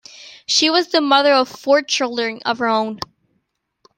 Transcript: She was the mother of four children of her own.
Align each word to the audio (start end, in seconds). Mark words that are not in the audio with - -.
She 0.47 0.71
was 0.71 0.87
the 0.87 0.99
mother 0.99 1.31
of 1.31 1.47
four 1.47 1.83
children 1.83 2.39
of 2.43 2.57
her 2.57 2.65
own. 2.65 2.97